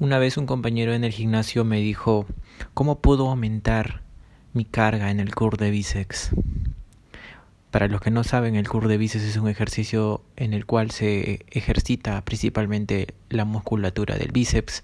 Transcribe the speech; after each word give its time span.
Una 0.00 0.18
vez 0.18 0.36
un 0.36 0.46
compañero 0.46 0.92
en 0.92 1.04
el 1.04 1.12
gimnasio 1.12 1.64
me 1.64 1.78
dijo, 1.78 2.26
¿cómo 2.74 2.98
puedo 2.98 3.28
aumentar 3.28 4.02
mi 4.52 4.64
carga 4.64 5.12
en 5.12 5.20
el 5.20 5.32
curl 5.32 5.56
de 5.56 5.70
bíceps? 5.70 6.30
Para 7.70 7.86
los 7.86 8.00
que 8.00 8.10
no 8.10 8.24
saben, 8.24 8.56
el 8.56 8.68
curl 8.68 8.88
de 8.88 8.98
bíceps 8.98 9.24
es 9.24 9.36
un 9.36 9.48
ejercicio 9.48 10.20
en 10.34 10.52
el 10.52 10.66
cual 10.66 10.90
se 10.90 11.46
ejercita 11.48 12.24
principalmente 12.24 13.14
la 13.30 13.44
musculatura 13.44 14.16
del 14.16 14.32
bíceps 14.32 14.82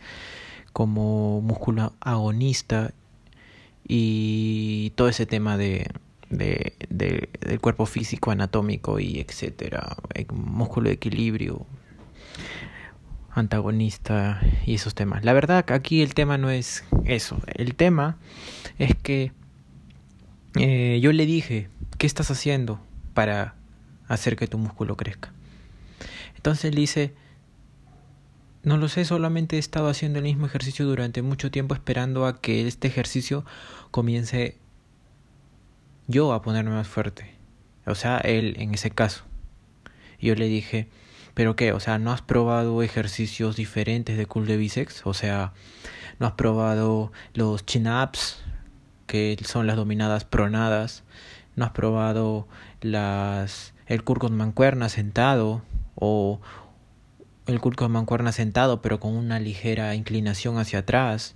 como 0.73 1.41
músculo 1.41 1.93
agonista 1.99 2.93
y 3.87 4.91
todo 4.95 5.09
ese 5.09 5.27
tema 5.27 5.57
de, 5.57 5.91
de, 6.29 6.75
del 6.89 7.61
cuerpo 7.61 7.85
físico, 7.87 8.31
anatómico 8.31 9.01
y 9.01 9.19
etcétera, 9.19 9.97
músculo 10.33 10.89
de 10.89 10.95
equilibrio, 10.95 11.67
antagonista 13.33 14.41
y 14.67 14.75
esos 14.75 14.95
temas. 14.95 15.25
La 15.25 15.33
verdad, 15.33 15.65
aquí 15.71 16.03
el 16.03 16.15
tema 16.15 16.39
no 16.39 16.51
es 16.51 16.85
eso. 17.05 17.39
El 17.55 17.75
tema 17.75 18.19
es 18.79 18.95
que 18.95 19.33
eh, 20.57 20.99
yo 21.03 21.13
le 21.13 21.27
dije, 21.27 21.69
¿qué 21.99 22.07
estás 22.07 22.31
haciendo 22.31 22.81
para 23.15 23.55
hacer 24.09 24.37
que 24.37 24.47
tu 24.47 24.59
músculo 24.59 24.97
crezca? 24.97 25.33
Entonces 26.37 26.75
le 26.75 26.81
dice, 26.81 27.15
no 28.63 28.77
lo 28.77 28.89
sé, 28.89 29.05
solamente 29.05 29.57
he 29.57 29.59
estado 29.59 29.89
haciendo 29.89 30.19
el 30.19 30.25
mismo 30.25 30.47
ejercicio 30.47 30.87
durante 30.87 31.23
mucho 31.23 31.51
tiempo 31.51 31.75
esperando 31.75 32.27
a 32.27 32.41
que 32.41 32.67
este 32.67 32.89
ejercicio 32.89 33.45
comience 33.91 34.57
yo 36.09 36.33
a 36.33 36.43
ponerme 36.43 36.71
más 36.73 36.89
fuerte. 36.89 37.31
O 37.87 37.95
sea, 37.95 38.19
él 38.19 38.57
en 38.59 38.75
ese 38.75 38.91
caso. 38.91 39.25
Yo 40.21 40.35
le 40.35 40.49
dije, 40.49 40.89
¿Pero 41.35 41.57
qué? 41.57 41.73
O 41.73 41.81
sea, 41.81 41.99
¿no 41.99 42.13
has 42.13 42.23
probado 42.23 42.83
ejercicios 42.83 43.57
diferentes 43.57 44.17
de 44.17 44.27
cool 44.27 44.47
de 44.47 44.57
bíceps? 44.57 45.03
O 45.05 45.15
sea, 45.15 45.53
¿no 46.19 46.27
has 46.27 46.33
probado 46.33 47.13
los 47.35 47.65
chin-ups, 47.67 48.43
que 49.07 49.37
son 49.45 49.67
las 49.67 49.77
dominadas 49.77 50.25
pronadas? 50.25 51.05
¿No 51.57 51.65
has 51.65 51.73
probado 51.73 52.49
las 52.81 53.75
el 53.87 54.05
curl 54.05 54.21
con 54.21 54.37
mancuerna 54.37 54.89
sentado? 54.89 55.63
¿O 55.95 56.41
el 57.47 57.61
curl 57.61 57.77
con 57.77 57.93
mancuerna 57.93 58.33
sentado 58.33 58.81
pero 58.81 59.01
con 59.01 59.17
una 59.17 59.41
ligera 59.41 59.95
inclinación 59.95 60.59
hacia 60.59 60.81
atrás? 60.81 61.35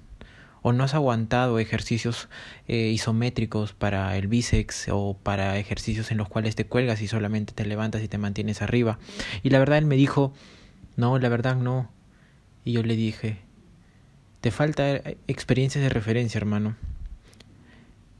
O 0.67 0.73
no 0.73 0.83
has 0.83 0.95
aguantado 0.95 1.59
ejercicios 1.59 2.31
eh, 2.69 2.89
isométricos 2.89 3.75
para 3.75 4.17
el 4.17 4.29
bíceps 4.29 4.87
o 4.91 5.15
para 5.23 5.59
ejercicios 5.59 6.11
en 6.11 6.17
los 6.17 6.31
cuales 6.31 6.57
te 6.57 6.65
cuelgas 6.65 7.03
y 7.03 7.07
solamente 7.07 7.53
te 7.53 7.67
levantas 7.67 8.03
y 8.03 8.09
te 8.09 8.17
mantienes 8.17 8.63
arriba. 8.63 8.99
Y 9.43 9.51
la 9.51 9.59
verdad 9.59 9.77
él 9.77 9.85
me 9.85 9.97
dijo, 9.97 10.33
no, 10.97 11.19
la 11.19 11.29
verdad 11.29 11.55
no. 11.55 11.91
Y 12.65 12.73
yo 12.73 12.83
le 12.83 12.97
dije, 12.97 13.37
te 14.41 14.51
falta 14.51 14.91
eh, 14.91 15.19
experiencias 15.29 15.85
de 15.85 15.91
referencia, 15.91 16.39
hermano. 16.39 16.77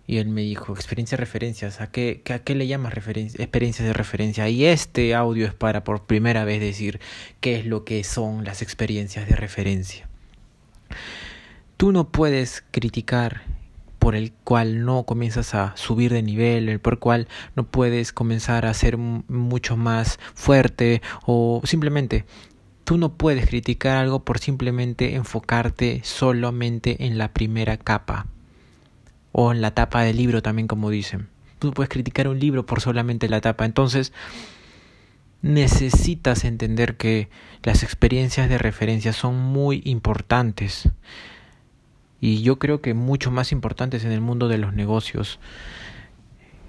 Y 0.07 0.19
él 0.19 0.29
me 0.29 0.43
dijo, 0.43 0.75
experiencias 0.75 1.19
de 1.19 1.25
referencias, 1.25 1.81
¿a 1.81 1.91
qué, 1.91 2.21
qué 2.45 2.55
le 2.55 2.67
llamas 2.67 2.93
experiencias 2.93 3.89
de 3.89 3.95
referencia? 3.95 4.51
Y 4.51 4.67
este 4.67 5.15
audio 5.15 5.47
es 5.47 5.55
para 5.55 5.83
por 5.83 6.05
primera 6.05 6.45
vez 6.45 6.61
decir 6.61 7.01
qué 7.41 7.59
es 7.59 7.65
lo 7.65 7.87
que 7.87 8.05
son 8.05 8.45
las 8.45 8.61
experiencias 8.61 9.27
de 9.27 9.35
referencia. 9.35 10.11
Tú 11.85 11.93
no 11.93 12.09
puedes 12.09 12.65
criticar 12.71 13.43
por 13.99 14.15
el 14.15 14.33
cual 14.33 14.87
no 14.87 15.03
comienzas 15.03 15.55
a 15.55 15.77
subir 15.77 16.15
de 16.15 16.23
nivel, 16.23 16.71
el 16.71 16.81
por 16.81 16.95
el 16.95 16.99
cual 16.99 17.29
no 17.57 17.65
puedes 17.65 18.11
comenzar 18.11 18.65
a 18.65 18.73
ser 18.73 18.97
mucho 18.97 19.77
más 19.77 20.19
fuerte 20.33 21.03
o 21.27 21.61
simplemente 21.65 22.25
tú 22.85 22.97
no 22.97 23.13
puedes 23.13 23.47
criticar 23.47 23.99
algo 23.99 24.25
por 24.25 24.39
simplemente 24.39 25.15
enfocarte 25.15 26.01
solamente 26.05 27.05
en 27.05 27.19
la 27.19 27.35
primera 27.35 27.77
capa 27.77 28.29
o 29.33 29.53
en 29.53 29.61
la 29.61 29.73
tapa 29.73 30.05
del 30.05 30.17
libro 30.17 30.41
también 30.41 30.69
como 30.69 30.89
dicen. 30.89 31.29
Tú 31.59 31.75
puedes 31.75 31.91
criticar 31.91 32.29
un 32.29 32.41
libro 32.41 32.65
por 32.65 32.81
solamente 32.81 33.29
la 33.29 33.43
tapa. 33.43 33.67
Entonces, 33.67 34.15
necesitas 35.43 36.45
entender 36.45 36.97
que 36.97 37.29
las 37.63 37.83
experiencias 37.83 38.49
de 38.49 38.57
referencia 38.57 39.13
son 39.13 39.37
muy 39.37 39.83
importantes 39.85 40.89
y 42.25 42.41
yo 42.41 42.59
creo 42.59 42.81
que 42.81 42.95
mucho 42.95 43.31
más 43.31 43.53
importantes 43.53 44.03
en 44.07 44.11
el 44.11 44.23
mundo 44.23 44.49
de 44.49 44.57
los 44.57 44.73
negocios. 44.73 45.39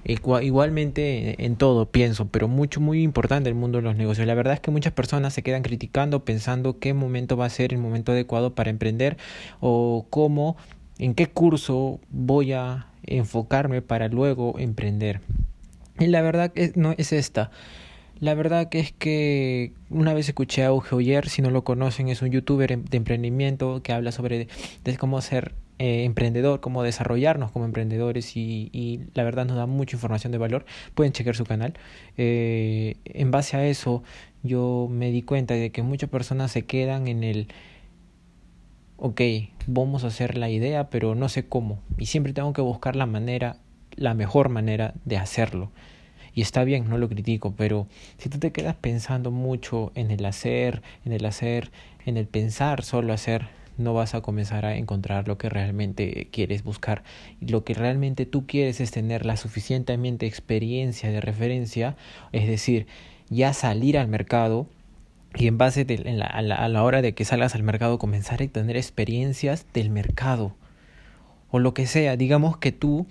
Igualmente 0.04 1.46
en 1.46 1.56
todo 1.56 1.86
pienso, 1.86 2.28
pero 2.28 2.50
mucho, 2.50 2.82
muy 2.82 3.02
importante 3.02 3.48
el 3.48 3.56
mundo 3.56 3.78
de 3.78 3.84
los 3.84 3.96
negocios. 3.96 4.28
La 4.28 4.34
verdad 4.34 4.56
es 4.56 4.60
que 4.60 4.70
muchas 4.70 4.92
personas 4.92 5.34
se 5.34 5.44
quedan 5.44 5.64
criticando 5.64 6.26
pensando 6.26 6.78
qué 6.80 6.94
momento 6.94 7.38
va 7.38 7.46
a 7.46 7.50
ser 7.50 7.72
el 7.72 7.80
momento 7.80 8.12
adecuado 8.12 8.54
para 8.54 8.70
emprender 8.70 9.16
o 9.62 10.06
cómo, 10.10 10.58
en 11.00 11.16
qué 11.16 11.28
curso 11.28 12.02
voy 12.10 12.52
a 12.52 12.88
enfocarme 13.06 13.82
para 13.82 14.10
luego 14.10 14.60
emprender. 14.60 15.22
Y 16.00 16.08
la 16.08 16.22
verdad 16.22 16.52
no 16.76 16.96
es 16.98 17.14
esta. 17.14 17.50
La 18.20 18.34
verdad 18.34 18.70
que 18.70 18.80
es 18.80 18.92
que 18.94 19.74
una 19.90 20.14
vez 20.14 20.30
escuché 20.30 20.64
a 20.64 20.72
Uge 20.72 21.22
si 21.28 21.42
no 21.42 21.50
lo 21.50 21.64
conocen, 21.64 22.08
es 22.10 22.22
un 22.22 22.32
youtuber 22.32 22.72
em, 22.72 22.84
de 22.86 22.98
emprendimiento 22.98 23.82
que 23.84 23.92
habla 23.92 24.12
sobre 24.12 24.48
de 24.84 24.98
cómo 24.98 25.22
ser 25.22 25.54
eh, 25.78 26.06
emprendedor, 26.06 26.62
cómo 26.62 26.84
desarrollarnos 26.84 27.52
como 27.52 27.66
emprendedores 27.66 28.38
y, 28.38 28.70
y, 28.72 29.02
la 29.14 29.24
verdad 29.26 29.46
nos 29.46 29.58
da 29.58 29.66
mucha 29.66 29.98
información 29.98 30.32
de 30.32 30.38
valor. 30.38 30.66
Pueden 30.94 31.12
chequear 31.12 31.36
su 31.36 31.44
canal. 31.44 31.74
Eh, 32.18 32.96
en 33.04 33.32
base 33.32 33.58
a 33.58 33.68
eso 33.68 34.02
yo 34.44 34.88
me 34.90 35.12
di 35.12 35.22
cuenta 35.22 35.54
de 35.56 35.72
que 35.72 35.82
muchas 35.82 36.10
personas 36.10 36.52
se 36.52 36.66
quedan 36.66 37.10
en 37.10 37.24
el, 37.26 37.50
ok, 38.98 39.22
vamos 39.68 40.06
a 40.06 40.08
hacer 40.08 40.38
la 40.38 40.50
idea, 40.50 40.90
pero 40.90 41.16
no 41.16 41.28
sé 41.28 41.48
cómo. 41.48 41.80
Y 41.98 42.06
siempre 42.06 42.32
tengo 42.32 42.54
que 42.54 42.62
buscar 42.62 42.96
la 42.96 43.06
manera, 43.06 43.58
la 43.96 44.14
mejor 44.14 44.48
manera 44.48 44.94
de 45.04 45.18
hacerlo. 45.18 45.72
Y 46.36 46.42
está 46.42 46.66
bien, 46.66 46.90
no 46.90 46.98
lo 46.98 47.08
critico, 47.08 47.56
pero 47.56 47.88
si 48.18 48.28
tú 48.28 48.38
te 48.40 48.52
quedas 48.52 48.76
pensando 48.76 49.32
mucho 49.32 49.94
en 49.96 50.12
el 50.12 50.26
hacer, 50.26 50.84
en 51.06 51.14
el 51.14 51.26
hacer, 51.26 51.72
en 52.06 52.18
el 52.18 52.28
pensar 52.28 52.84
solo 52.84 53.14
hacer, 53.14 53.48
no 53.78 53.94
vas 53.94 54.16
a 54.16 54.22
comenzar 54.22 54.66
a 54.66 54.76
encontrar 54.76 55.28
lo 55.28 55.38
que 55.38 55.50
realmente 55.50 56.28
quieres 56.32 56.64
buscar. 56.64 57.04
Lo 57.40 57.64
que 57.64 57.74
realmente 57.74 58.26
tú 58.26 58.46
quieres 58.46 58.82
es 58.82 58.92
tener 58.92 59.26
la 59.26 59.38
suficientemente 59.38 60.26
experiencia 60.26 61.10
de 61.10 61.22
referencia, 61.22 61.96
es 62.34 62.48
decir, 62.48 62.86
ya 63.30 63.54
salir 63.54 63.98
al 63.98 64.10
mercado 64.10 64.68
y 65.36 65.48
en 65.48 65.58
base 65.58 65.86
a, 65.88 66.42
la, 66.42 66.56
a 66.56 66.70
la 66.70 66.84
hora 66.84 67.02
de 67.02 67.14
que 67.14 67.26
salgas 67.26 67.56
al 67.56 67.64
mercado 67.64 67.98
comenzar 67.98 68.42
a 68.42 68.48
tener 68.48 68.76
experiencias 68.76 69.66
del 69.74 69.90
mercado 69.90 70.54
o 71.50 71.60
lo 71.60 71.74
que 71.74 71.88
sea. 71.88 72.18
Digamos 72.18 72.58
que 72.58 72.72
tú 72.72 73.08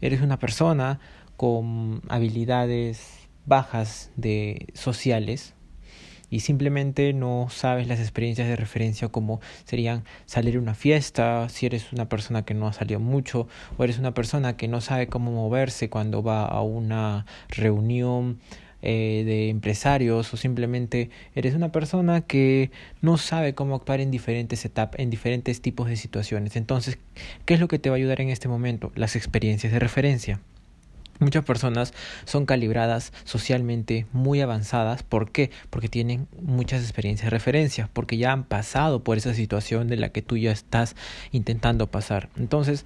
eres 0.00 0.20
una 0.20 0.38
persona 0.38 1.00
con 1.36 2.02
habilidades 2.08 3.28
bajas 3.46 4.10
de 4.16 4.66
sociales 4.74 5.54
y 6.30 6.40
simplemente 6.40 7.12
no 7.12 7.48
sabes 7.50 7.86
las 7.86 8.00
experiencias 8.00 8.48
de 8.48 8.56
referencia 8.56 9.08
como 9.08 9.40
serían 9.64 10.04
salir 10.26 10.56
a 10.56 10.60
una 10.60 10.74
fiesta, 10.74 11.48
si 11.48 11.66
eres 11.66 11.92
una 11.92 12.08
persona 12.08 12.44
que 12.44 12.54
no 12.54 12.66
ha 12.66 12.72
salido 12.72 13.00
mucho 13.00 13.46
o 13.78 13.84
eres 13.84 13.98
una 13.98 14.12
persona 14.12 14.56
que 14.56 14.68
no 14.68 14.80
sabe 14.80 15.06
cómo 15.06 15.30
moverse 15.30 15.88
cuando 15.88 16.22
va 16.22 16.44
a 16.44 16.62
una 16.62 17.26
reunión 17.48 18.40
eh, 18.82 19.22
de 19.24 19.48
empresarios 19.48 20.32
o 20.34 20.36
simplemente 20.36 21.10
eres 21.34 21.54
una 21.54 21.72
persona 21.72 22.20
que 22.20 22.70
no 23.00 23.16
sabe 23.18 23.54
cómo 23.54 23.74
actuar 23.76 24.00
en 24.00 24.10
diferentes 24.10 24.64
etapas, 24.64 25.00
en 25.00 25.10
diferentes 25.10 25.60
tipos 25.62 25.88
de 25.88 25.96
situaciones. 25.96 26.56
Entonces, 26.56 26.98
¿qué 27.46 27.54
es 27.54 27.60
lo 27.60 27.68
que 27.68 27.78
te 27.78 27.88
va 27.88 27.96
a 27.96 27.98
ayudar 27.98 28.20
en 28.20 28.30
este 28.30 28.48
momento? 28.48 28.92
Las 28.94 29.16
experiencias 29.16 29.72
de 29.72 29.78
referencia. 29.78 30.40
Muchas 31.18 31.44
personas 31.44 31.94
son 32.24 32.46
calibradas 32.46 33.12
socialmente 33.24 34.06
muy 34.12 34.40
avanzadas. 34.40 35.02
¿Por 35.02 35.30
qué? 35.30 35.50
Porque 35.70 35.88
tienen 35.88 36.28
muchas 36.40 36.82
experiencias 36.82 37.26
de 37.26 37.30
referencia, 37.30 37.88
porque 37.92 38.16
ya 38.16 38.32
han 38.32 38.44
pasado 38.44 39.02
por 39.02 39.16
esa 39.16 39.34
situación 39.34 39.88
de 39.88 39.96
la 39.96 40.10
que 40.10 40.22
tú 40.22 40.36
ya 40.36 40.52
estás 40.52 40.96
intentando 41.32 41.86
pasar. 41.86 42.28
Entonces, 42.36 42.84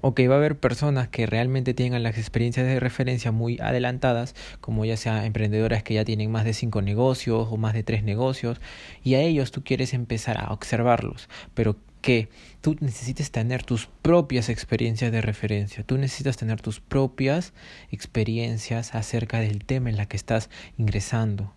ok, 0.00 0.20
va 0.28 0.34
a 0.34 0.38
haber 0.38 0.56
personas 0.56 1.08
que 1.08 1.26
realmente 1.26 1.74
tengan 1.74 2.02
las 2.02 2.18
experiencias 2.18 2.66
de 2.66 2.80
referencia 2.80 3.32
muy 3.32 3.58
adelantadas, 3.60 4.34
como 4.60 4.84
ya 4.84 4.96
sea 4.96 5.26
emprendedoras 5.26 5.82
que 5.82 5.94
ya 5.94 6.04
tienen 6.04 6.30
más 6.30 6.44
de 6.44 6.52
cinco 6.52 6.82
negocios 6.82 7.48
o 7.50 7.56
más 7.56 7.74
de 7.74 7.82
tres 7.82 8.02
negocios, 8.02 8.60
y 9.02 9.14
a 9.14 9.20
ellos 9.20 9.50
tú 9.50 9.62
quieres 9.64 9.94
empezar 9.94 10.38
a 10.38 10.52
observarlos, 10.52 11.28
pero 11.54 11.76
que 12.00 12.28
tú 12.60 12.76
necesites 12.80 13.30
tener 13.30 13.62
tus 13.62 13.86
propias 13.86 14.48
experiencias 14.48 15.12
de 15.12 15.20
referencia, 15.20 15.82
tú 15.82 15.98
necesitas 15.98 16.36
tener 16.36 16.60
tus 16.60 16.80
propias 16.80 17.52
experiencias 17.90 18.94
acerca 18.94 19.40
del 19.40 19.64
tema 19.64 19.90
en 19.90 19.96
la 19.96 20.06
que 20.06 20.16
estás 20.16 20.50
ingresando. 20.76 21.54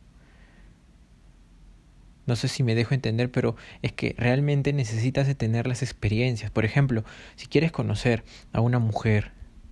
No 2.27 2.35
sé 2.35 2.47
si 2.47 2.63
me 2.63 2.75
dejo 2.75 2.93
entender, 2.93 3.31
pero 3.31 3.55
es 3.81 3.91
que 3.91 4.15
realmente 4.17 4.73
necesitas 4.73 5.35
tener 5.35 5.67
las 5.67 5.81
experiencias. 5.81 6.51
Por 6.51 6.65
ejemplo, 6.65 7.03
si 7.35 7.47
quieres 7.47 7.71
conocer 7.71 8.23
a 8.53 8.61
una 8.61 8.79
mujer 8.79 9.31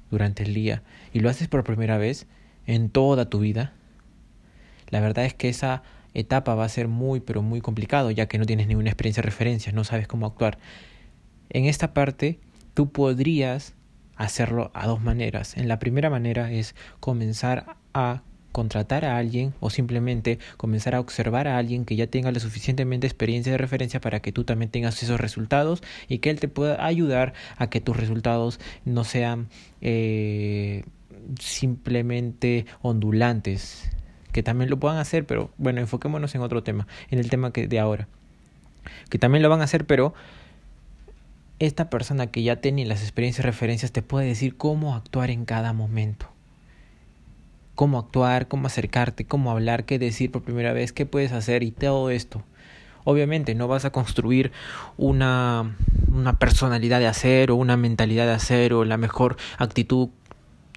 durante 0.09 0.43
el 0.43 0.53
día 0.53 0.83
y 1.13 1.19
lo 1.19 1.29
haces 1.29 1.47
por 1.47 1.63
primera 1.63 1.97
vez 1.97 2.27
en 2.65 2.89
toda 2.89 3.29
tu 3.29 3.39
vida, 3.39 3.73
la 4.89 4.99
verdad 4.99 5.25
es 5.25 5.33
que 5.33 5.49
esa 5.49 5.83
etapa 6.13 6.55
va 6.55 6.65
a 6.65 6.69
ser 6.69 6.87
muy, 6.87 7.19
pero 7.19 7.41
muy 7.41 7.61
complicado, 7.61 8.11
ya 8.11 8.27
que 8.27 8.37
no 8.37 8.45
tienes 8.45 8.67
ninguna 8.67 8.89
experiencia 8.89 9.21
de 9.21 9.27
referencia, 9.27 9.71
no 9.71 9.83
sabes 9.83 10.07
cómo 10.07 10.25
actuar. 10.25 10.57
En 11.49 11.65
esta 11.65 11.93
parte, 11.93 12.39
tú 12.73 12.91
podrías 12.91 13.73
hacerlo 14.15 14.71
a 14.73 14.85
dos 14.85 15.01
maneras. 15.01 15.57
En 15.57 15.67
la 15.67 15.79
primera 15.79 16.09
manera 16.09 16.51
es 16.51 16.75
comenzar 16.99 17.77
a 17.93 18.21
contratar 18.51 19.05
a 19.05 19.17
alguien 19.17 19.53
o 19.59 19.69
simplemente 19.69 20.39
comenzar 20.57 20.95
a 20.95 20.99
observar 20.99 21.47
a 21.47 21.57
alguien 21.57 21.85
que 21.85 21.95
ya 21.95 22.07
tenga 22.07 22.31
la 22.31 22.39
suficientemente 22.39 23.07
experiencia 23.07 23.51
de 23.51 23.57
referencia 23.57 24.01
para 24.01 24.21
que 24.21 24.31
tú 24.31 24.43
también 24.43 24.71
tengas 24.71 25.01
esos 25.03 25.19
resultados 25.19 25.81
y 26.07 26.17
que 26.17 26.29
él 26.29 26.39
te 26.39 26.47
pueda 26.47 26.83
ayudar 26.83 27.33
a 27.57 27.69
que 27.69 27.79
tus 27.79 27.95
resultados 27.95 28.59
no 28.85 29.03
sean 29.03 29.49
eh, 29.81 30.83
simplemente 31.39 32.65
ondulantes 32.81 33.89
que 34.39 34.43
también 34.43 34.69
lo 34.69 34.79
puedan 34.79 34.97
hacer 34.97 35.25
pero 35.25 35.49
bueno 35.57 35.81
enfoquémonos 35.81 36.33
en 36.33 36.41
otro 36.41 36.63
tema 36.63 36.87
en 37.11 37.19
el 37.19 37.29
tema 37.29 37.51
que 37.51 37.67
de 37.67 37.77
ahora 37.77 38.07
que 39.09 39.19
también 39.19 39.43
lo 39.43 39.49
van 39.49 39.59
a 39.59 39.65
hacer 39.65 39.85
pero 39.85 40.13
esta 41.59 41.89
persona 41.89 42.27
que 42.27 42.41
ya 42.41 42.61
tiene 42.61 42.85
las 42.85 43.01
experiencias 43.01 43.43
y 43.43 43.47
referencias 43.47 43.91
te 43.91 44.01
puede 44.01 44.27
decir 44.27 44.55
cómo 44.55 44.95
actuar 44.95 45.29
en 45.29 45.43
cada 45.43 45.73
momento 45.73 46.29
cómo 47.75 47.99
actuar, 47.99 48.47
cómo 48.47 48.67
acercarte, 48.67 49.25
cómo 49.25 49.51
hablar, 49.51 49.83
qué 49.83 49.99
decir 49.99 50.31
por 50.31 50.43
primera 50.43 50.71
vez, 50.71 50.91
qué 50.93 51.05
puedes 51.05 51.31
hacer 51.31 51.63
y 51.63 51.71
todo 51.71 52.09
esto. 52.09 52.43
Obviamente 53.05 53.55
no 53.55 53.69
vas 53.69 53.85
a 53.85 53.91
construir 53.91 54.51
una, 54.97 55.77
una 56.09 56.37
personalidad 56.37 56.99
de 56.99 57.07
hacer 57.07 57.51
o 57.51 57.55
una 57.55 57.77
mentalidad 57.77 58.25
de 58.25 58.33
hacer 58.33 58.73
o 58.73 58.83
la 58.83 58.97
mejor 58.97 59.37
actitud 59.57 60.09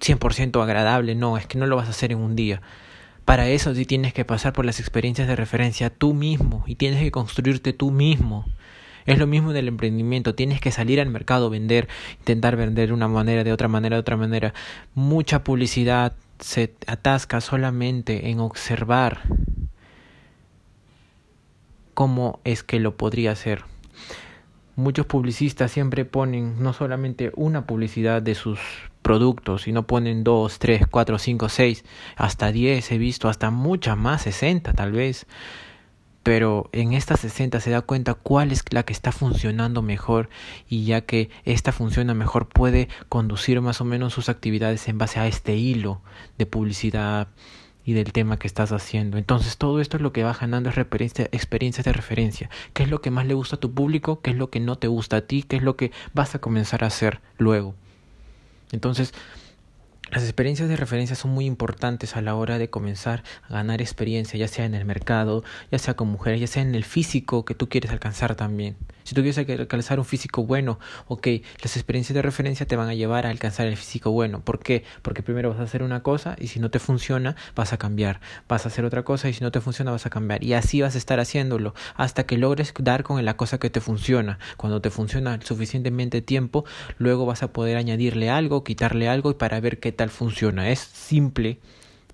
100% 0.03 0.61
agradable, 0.61 1.15
no, 1.15 1.37
es 1.37 1.47
que 1.47 1.57
no 1.57 1.65
lo 1.65 1.75
vas 1.75 1.87
a 1.87 1.91
hacer 1.91 2.11
en 2.11 2.19
un 2.19 2.35
día. 2.35 2.61
Para 3.25 3.47
eso 3.47 3.73
sí 3.73 3.85
tienes 3.85 4.13
que 4.13 4.25
pasar 4.25 4.53
por 4.53 4.65
las 4.65 4.79
experiencias 4.79 5.27
de 5.27 5.35
referencia 5.35 5.89
tú 5.89 6.13
mismo 6.13 6.63
y 6.67 6.75
tienes 6.75 7.01
que 7.01 7.11
construirte 7.11 7.73
tú 7.73 7.91
mismo. 7.91 8.45
Es 9.05 9.17
lo 9.17 9.27
mismo 9.27 9.53
del 9.53 9.67
emprendimiento, 9.67 10.35
tienes 10.35 10.61
que 10.61 10.71
salir 10.71 11.01
al 11.01 11.09
mercado, 11.09 11.49
vender, 11.49 11.87
intentar 12.19 12.55
vender 12.55 12.87
de 12.87 12.93
una 12.93 13.07
manera, 13.07 13.43
de 13.43 13.51
otra 13.51 13.67
manera, 13.67 13.97
de 13.97 14.01
otra 14.01 14.17
manera. 14.17 14.53
Mucha 14.93 15.43
publicidad, 15.43 16.13
se 16.39 16.73
atasca 16.87 17.41
solamente 17.41 18.29
en 18.29 18.39
observar 18.39 19.21
cómo 21.93 22.39
es 22.43 22.63
que 22.63 22.79
lo 22.79 22.97
podría 22.97 23.31
hacer. 23.31 23.63
Muchos 24.75 25.05
publicistas 25.05 25.71
siempre 25.71 26.03
ponen 26.03 26.61
no 26.61 26.73
solamente 26.73 27.31
una 27.35 27.67
publicidad 27.67 28.21
de 28.21 28.35
sus 28.35 28.59
productos, 29.03 29.63
sino 29.63 29.85
ponen 29.85 30.23
dos, 30.23 30.57
tres, 30.57 30.87
cuatro, 30.89 31.19
cinco, 31.19 31.49
seis, 31.49 31.85
hasta 32.15 32.51
diez 32.51 32.91
he 32.91 32.97
visto, 32.97 33.29
hasta 33.29 33.51
muchas 33.51 33.97
más, 33.97 34.23
sesenta 34.23 34.73
tal 34.73 34.93
vez 34.93 35.27
pero 36.23 36.69
en 36.71 36.93
esta 36.93 37.17
60 37.17 37.59
se 37.59 37.69
da 37.69 37.81
cuenta 37.81 38.13
cuál 38.13 38.51
es 38.51 38.63
la 38.71 38.83
que 38.83 38.93
está 38.93 39.11
funcionando 39.11 39.81
mejor 39.81 40.29
y 40.69 40.85
ya 40.85 41.01
que 41.01 41.29
esta 41.43 41.73
funciona 41.73 42.13
mejor 42.13 42.47
puede 42.47 42.87
conducir 43.09 43.59
más 43.61 43.81
o 43.81 43.85
menos 43.85 44.13
sus 44.13 44.29
actividades 44.29 44.87
en 44.87 44.97
base 44.97 45.19
a 45.19 45.27
este 45.27 45.55
hilo 45.55 46.01
de 46.37 46.45
publicidad 46.45 47.27
y 47.85 47.91
del 47.91 48.13
tema 48.13 48.39
que 48.39 48.47
estás 48.47 48.71
haciendo. 48.71 49.17
Entonces 49.17 49.57
todo 49.57 49.81
esto 49.81 49.97
es 49.97 50.03
lo 50.03 50.13
que 50.13 50.23
va 50.23 50.31
ganando 50.31 50.69
es 50.69 50.77
experiencias 50.77 51.85
de 51.85 51.91
referencia. 51.91 52.49
¿Qué 52.71 52.83
es 52.83 52.89
lo 52.89 53.01
que 53.01 53.11
más 53.11 53.27
le 53.27 53.33
gusta 53.33 53.57
a 53.57 53.59
tu 53.59 53.73
público? 53.73 54.21
¿Qué 54.21 54.31
es 54.31 54.37
lo 54.37 54.49
que 54.49 54.61
no 54.61 54.77
te 54.77 54.87
gusta 54.87 55.17
a 55.17 55.21
ti? 55.21 55.43
¿Qué 55.43 55.57
es 55.57 55.63
lo 55.63 55.75
que 55.75 55.91
vas 56.13 56.35
a 56.35 56.39
comenzar 56.39 56.85
a 56.85 56.87
hacer 56.87 57.19
luego? 57.37 57.75
Entonces 58.73 59.13
las 60.11 60.23
experiencias 60.23 60.69
de 60.69 60.75
referencia 60.75 61.15
son 61.15 61.31
muy 61.31 61.45
importantes 61.45 62.15
a 62.15 62.21
la 62.21 62.35
hora 62.35 62.57
de 62.57 62.69
comenzar 62.69 63.23
a 63.43 63.53
ganar 63.53 63.81
experiencia, 63.81 64.37
ya 64.37 64.47
sea 64.47 64.65
en 64.65 64.75
el 64.75 64.85
mercado, 64.85 65.43
ya 65.71 65.79
sea 65.79 65.95
con 65.95 66.09
mujeres, 66.09 66.41
ya 66.41 66.47
sea 66.47 66.61
en 66.61 66.75
el 66.75 66.83
físico 66.83 67.45
que 67.45 67.55
tú 67.55 67.69
quieres 67.69 67.89
alcanzar 67.89 68.35
también. 68.35 68.75
Si 69.03 69.15
tú 69.15 69.21
quieres 69.21 69.37
alcanzar 69.37 69.99
un 69.99 70.05
físico 70.05 70.43
bueno, 70.45 70.79
ok, 71.07 71.27
las 71.61 71.75
experiencias 71.77 72.13
de 72.13 72.21
referencia 72.21 72.65
te 72.65 72.75
van 72.75 72.89
a 72.89 72.93
llevar 72.93 73.25
a 73.25 73.29
alcanzar 73.29 73.67
el 73.67 73.77
físico 73.77 74.11
bueno. 74.11 74.41
¿Por 74.41 74.59
qué? 74.59 74.83
Porque 75.01 75.23
primero 75.23 75.49
vas 75.49 75.59
a 75.59 75.63
hacer 75.63 75.83
una 75.83 76.03
cosa 76.03 76.35
y 76.39 76.47
si 76.47 76.59
no 76.59 76.69
te 76.69 76.79
funciona, 76.79 77.35
vas 77.55 77.73
a 77.73 77.77
cambiar. 77.77 78.21
Vas 78.47 78.65
a 78.65 78.69
hacer 78.69 78.85
otra 78.85 79.03
cosa 79.03 79.29
y 79.29 79.33
si 79.33 79.43
no 79.43 79.51
te 79.51 79.61
funciona, 79.61 79.91
vas 79.91 80.05
a 80.05 80.09
cambiar. 80.09 80.43
Y 80.43 80.53
así 80.53 80.81
vas 80.81 80.95
a 80.95 80.97
estar 80.97 81.19
haciéndolo 81.19 81.73
hasta 81.95 82.25
que 82.25 82.37
logres 82.37 82.73
dar 82.79 83.03
con 83.03 83.23
la 83.23 83.37
cosa 83.37 83.59
que 83.59 83.69
te 83.69 83.81
funciona. 83.81 84.39
Cuando 84.57 84.81
te 84.81 84.89
funciona 84.89 85.39
suficientemente 85.41 86.21
tiempo, 86.21 86.65
luego 86.97 87.25
vas 87.25 87.43
a 87.43 87.53
poder 87.53 87.77
añadirle 87.77 88.29
algo, 88.29 88.63
quitarle 88.63 89.07
algo 89.09 89.31
y 89.31 89.35
para 89.35 89.59
ver 89.59 89.79
qué 89.79 89.91
tal 89.91 90.09
funciona. 90.09 90.69
Es 90.69 90.79
simple 90.79 91.59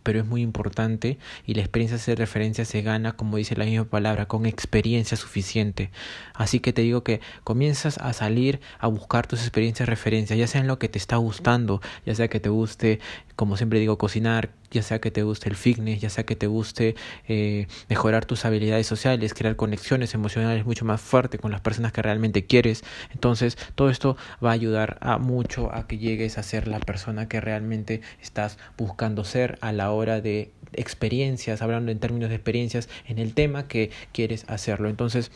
pero 0.03 0.19
es 0.19 0.25
muy 0.25 0.41
importante 0.41 1.17
y 1.45 1.53
la 1.53 1.61
experiencia 1.61 1.97
de 1.97 2.15
referencia 2.15 2.65
se 2.65 2.81
gana, 2.81 3.13
como 3.13 3.37
dice 3.37 3.55
la 3.55 3.65
misma 3.65 3.85
palabra, 3.85 4.27
con 4.27 4.45
experiencia 4.45 5.17
suficiente. 5.17 5.91
Así 6.33 6.59
que 6.59 6.73
te 6.73 6.81
digo 6.81 7.03
que 7.03 7.21
comienzas 7.43 7.97
a 7.97 8.13
salir 8.13 8.59
a 8.79 8.87
buscar 8.87 9.27
tus 9.27 9.41
experiencias 9.41 9.87
de 9.87 9.91
referencia, 9.91 10.35
ya 10.35 10.47
sea 10.47 10.61
en 10.61 10.67
lo 10.67 10.79
que 10.79 10.89
te 10.89 10.97
está 10.97 11.17
gustando, 11.17 11.81
ya 12.05 12.15
sea 12.15 12.27
que 12.27 12.39
te 12.39 12.49
guste, 12.49 12.99
como 13.35 13.57
siempre 13.57 13.79
digo, 13.79 13.97
cocinar, 13.97 14.51
ya 14.71 14.81
sea 14.83 14.99
que 14.99 15.11
te 15.11 15.23
guste 15.23 15.49
el 15.49 15.55
fitness, 15.55 16.01
ya 16.01 16.09
sea 16.09 16.25
que 16.25 16.35
te 16.35 16.47
guste 16.47 16.95
eh, 17.27 17.67
mejorar 17.89 18.25
tus 18.25 18.45
habilidades 18.45 18.87
sociales, 18.87 19.33
crear 19.33 19.55
conexiones 19.55 20.13
emocionales 20.13 20.65
mucho 20.65 20.85
más 20.85 21.01
fuertes 21.01 21.39
con 21.39 21.51
las 21.51 21.61
personas 21.61 21.91
que 21.91 22.01
realmente 22.01 22.45
quieres. 22.45 22.83
Entonces, 23.11 23.57
todo 23.75 23.89
esto 23.89 24.17
va 24.43 24.51
a 24.51 24.53
ayudar 24.53 24.97
a 25.01 25.17
mucho 25.17 25.73
a 25.73 25.87
que 25.87 25.97
llegues 25.97 26.37
a 26.37 26.43
ser 26.43 26.67
la 26.67 26.79
persona 26.79 27.27
que 27.27 27.41
realmente 27.41 28.01
estás 28.21 28.57
buscando 28.77 29.23
ser 29.23 29.57
a 29.61 29.71
la 29.71 29.91
hora 29.91 30.21
de 30.21 30.51
experiencias, 30.73 31.61
hablando 31.61 31.91
en 31.91 31.99
términos 31.99 32.29
de 32.29 32.35
experiencias 32.35 32.89
en 33.07 33.19
el 33.19 33.33
tema 33.33 33.67
que 33.67 33.91
quieres 34.11 34.45
hacerlo. 34.47 34.89
Entonces, 34.89 35.31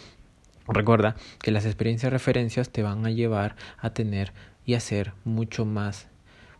recuerda 0.67 1.15
que 1.41 1.51
las 1.51 1.65
experiencias 1.65 2.13
referencias 2.13 2.69
te 2.69 2.83
van 2.83 3.05
a 3.05 3.09
llevar 3.09 3.55
a 3.79 3.91
tener 3.91 4.31
y 4.65 4.75
a 4.75 4.79
ser 4.79 5.13
mucho 5.25 5.65
más 5.65 6.07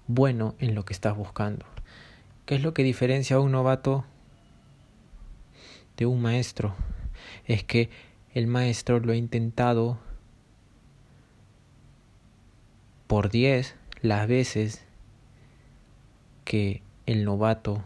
bueno 0.07 0.55
en 0.59 0.75
lo 0.75 0.85
que 0.85 0.93
estás 0.93 1.15
buscando. 1.15 1.65
¿Qué 2.45 2.55
es 2.55 2.61
lo 2.61 2.73
que 2.73 2.83
diferencia 2.83 3.37
a 3.37 3.39
un 3.39 3.53
novato 3.53 4.03
de 5.95 6.05
un 6.05 6.21
maestro? 6.21 6.75
Es 7.45 7.63
que 7.63 7.89
el 8.33 8.47
maestro 8.47 8.99
lo 8.99 9.13
ha 9.13 9.15
intentado 9.15 9.97
por 13.07 13.29
10 13.29 13.75
las 14.01 14.27
veces 14.27 14.83
que 16.43 16.81
el 17.05 17.23
novato 17.23 17.81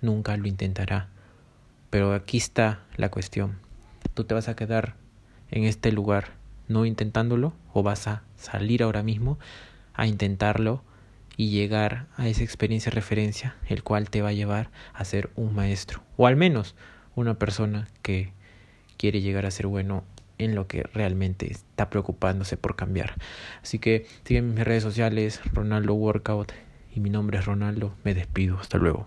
nunca 0.00 0.38
lo 0.38 0.48
intentará. 0.48 1.08
Pero 1.90 2.14
aquí 2.14 2.38
está 2.38 2.80
la 2.96 3.10
cuestión. 3.10 3.58
¿Tú 4.14 4.24
te 4.24 4.32
vas 4.32 4.48
a 4.48 4.56
quedar 4.56 4.94
en 5.50 5.64
este 5.64 5.92
lugar 5.92 6.32
no 6.68 6.86
intentándolo 6.86 7.52
o 7.74 7.82
vas 7.82 8.06
a 8.06 8.22
salir 8.36 8.82
ahora 8.82 9.02
mismo 9.02 9.38
a 9.92 10.06
intentarlo 10.06 10.82
y 11.36 11.50
llegar 11.50 12.06
a 12.16 12.28
esa 12.28 12.42
experiencia 12.42 12.90
de 12.90 12.96
referencia, 12.96 13.56
el 13.68 13.82
cual 13.82 14.10
te 14.10 14.22
va 14.22 14.30
a 14.30 14.32
llevar 14.32 14.70
a 14.92 15.04
ser 15.04 15.30
un 15.36 15.54
maestro, 15.54 16.02
o 16.16 16.26
al 16.26 16.36
menos 16.36 16.74
una 17.14 17.38
persona 17.38 17.88
que 18.02 18.32
quiere 18.96 19.20
llegar 19.20 19.46
a 19.46 19.50
ser 19.50 19.66
bueno 19.66 20.04
en 20.38 20.54
lo 20.54 20.66
que 20.66 20.82
realmente 20.82 21.50
está 21.50 21.90
preocupándose 21.90 22.56
por 22.56 22.76
cambiar. 22.76 23.14
Así 23.62 23.78
que 23.78 24.06
sígueme 24.24 24.48
en 24.48 24.54
mis 24.54 24.64
redes 24.64 24.82
sociales, 24.82 25.40
Ronaldo 25.52 25.94
Workout, 25.94 26.52
y 26.94 27.00
mi 27.00 27.10
nombre 27.10 27.38
es 27.38 27.44
Ronaldo. 27.44 27.94
Me 28.04 28.14
despido. 28.14 28.58
Hasta 28.58 28.78
luego. 28.78 29.06